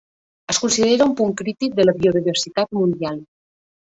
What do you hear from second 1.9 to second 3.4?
biodiversitat mundial.